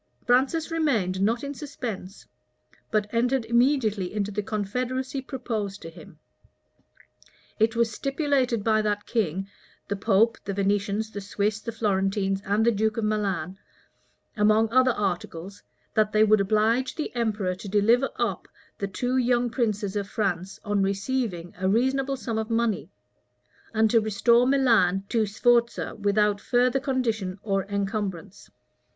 Francis 0.25 0.71
remained 0.71 1.21
not 1.21 1.43
in 1.43 1.53
suspense; 1.53 2.25
but 2.89 3.05
entered 3.13 3.45
immediately 3.45 4.11
into 4.11 4.31
the 4.31 4.41
confederacy 4.41 5.21
proposed 5.21 5.79
to 5.79 5.91
him. 5.91 6.17
It 7.59 7.75
was 7.75 7.91
stipulated 7.93 8.63
by 8.63 8.81
that 8.81 9.05
king, 9.05 9.47
the 9.87 9.95
pope, 9.95 10.39
the 10.43 10.55
Venetians, 10.55 11.11
the 11.11 11.21
Swiss, 11.21 11.59
the 11.59 11.71
Florentines, 11.71 12.41
and 12.43 12.65
the 12.65 12.71
duke 12.71 12.97
of 12.97 13.03
Milan, 13.03 13.59
among 14.35 14.71
other 14.71 14.89
articles, 14.89 15.61
that 15.93 16.13
they 16.13 16.23
would 16.23 16.41
oblige 16.41 16.95
the 16.95 17.13
emperor 17.15 17.53
to 17.53 17.69
deliver 17.69 18.09
up 18.15 18.47
the 18.79 18.87
two 18.87 19.17
young 19.17 19.51
princes 19.51 19.95
of 19.95 20.09
France 20.09 20.59
on 20.65 20.81
receiving 20.81 21.53
a 21.59 21.69
reasonable 21.69 22.17
sum 22.17 22.39
of 22.39 22.49
money; 22.49 22.89
and 23.71 23.91
to 23.91 24.01
restore 24.01 24.47
Milan 24.47 25.03
to 25.09 25.27
Sforza, 25.27 25.93
without 25.93 26.41
further 26.41 26.79
condition 26.79 27.37
or 27.43 27.65
encumbrance. 27.65 28.49